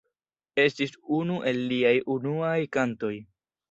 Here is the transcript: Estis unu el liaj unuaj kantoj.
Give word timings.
Estis 0.63 0.95
unu 1.19 1.37
el 1.53 1.63
liaj 1.69 1.95
unuaj 2.19 2.59
kantoj. 2.79 3.17